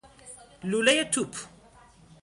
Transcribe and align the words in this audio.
لولۀ 0.69 0.95
توپ 1.13 1.31